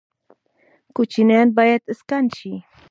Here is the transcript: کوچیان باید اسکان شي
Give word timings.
کوچیان 0.95 1.47
باید 1.57 1.81
اسکان 1.91 2.25
شي 2.37 2.53